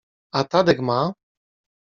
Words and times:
—A 0.39 0.41
Tadek 0.53 0.79
ma? 0.87 0.99